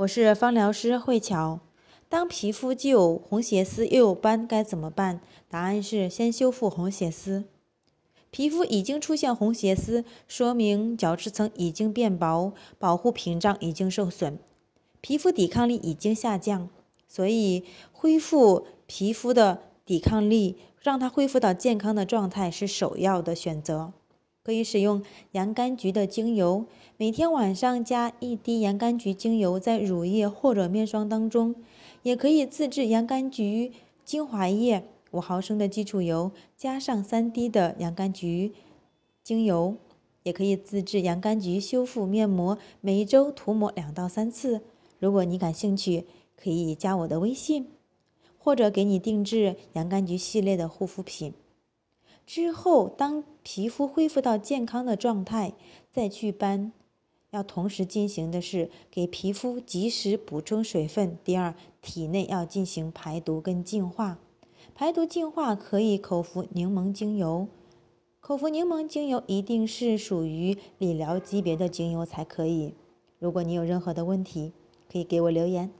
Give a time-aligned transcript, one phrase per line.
[0.00, 1.58] 我是芳疗师慧乔。
[2.10, 5.22] 当皮肤既有红血丝又有斑，该怎么办？
[5.48, 7.44] 答案是先修复红血丝。
[8.30, 14.38] 皮肤已经出现红血丝，说明角质层已经变薄，保护屏障已经受损，
[15.00, 16.68] 皮肤抵抗力已经下降。
[17.08, 23.94] 所以，恢复皮肤的抵抗力，让它恢复到健康的状态是首要的选择。
[24.46, 25.02] 可以使用
[25.32, 31.56] 洋甘菊的精油，每天晚上加一滴洋甘菊精油在乳液或者面霜当中，
[32.04, 33.72] 也可以自制洋甘菊
[34.04, 34.84] 精华液。
[35.10, 38.52] 五毫升的基础油加上三滴的洋甘菊
[39.24, 39.74] 精油，
[40.22, 44.60] 也可以自制洋甘菊修复面膜，每一周涂抹两到三次。
[45.00, 46.04] 如果你感兴趣，
[46.36, 47.66] 可以加我的微信，
[48.38, 51.34] 或者给你定制洋甘菊系列的护肤品。
[52.26, 55.54] 之后，当皮肤恢复到健康的状态，
[55.92, 56.72] 再祛斑。
[57.30, 61.18] 要同时进行的是给皮肤及时补充水分。
[61.22, 64.18] 第二，体内要进行排毒跟净化。
[64.74, 67.46] 排毒净化可以口服柠檬精油，
[68.20, 72.74] 口服柠檬精油一定是属于理疗级别的精油才可以。
[73.18, 74.52] 如果你有任何的问题，
[74.90, 75.70] 可以给我留言。